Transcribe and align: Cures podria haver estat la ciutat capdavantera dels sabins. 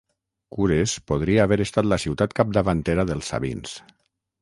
Cures 0.55 0.95
podria 1.11 1.45
haver 1.45 1.59
estat 1.67 1.89
la 1.91 2.01
ciutat 2.07 2.35
capdavantera 2.41 3.09
dels 3.13 3.33
sabins. 3.35 3.81